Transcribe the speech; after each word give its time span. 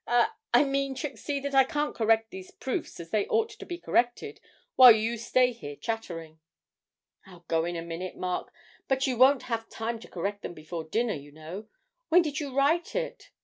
'I 0.07 0.31
I 0.51 0.63
mean, 0.63 0.95
Trixie, 0.95 1.39
that 1.41 1.53
I 1.53 1.63
can't 1.63 1.93
correct 1.93 2.31
these 2.31 2.49
proofs 2.49 2.99
as 2.99 3.11
they 3.11 3.27
ought 3.27 3.49
to 3.51 3.65
be 3.67 3.77
corrected 3.77 4.39
while 4.75 4.91
you 4.91 5.15
stay 5.15 5.51
here 5.51 5.75
chattering.' 5.75 6.39
'I'll 7.27 7.45
go 7.47 7.65
in 7.65 7.75
a 7.75 7.83
minute, 7.83 8.17
Mark; 8.17 8.51
but 8.87 9.05
you 9.05 9.15
won't 9.15 9.43
have 9.43 9.69
time 9.69 9.99
to 9.99 10.07
correct 10.07 10.41
them 10.41 10.55
before 10.55 10.85
dinner, 10.85 11.13
you 11.13 11.31
know. 11.31 11.67
When 12.09 12.23
did 12.23 12.39
you 12.39 12.51
write 12.51 12.95
it?' 12.95 13.29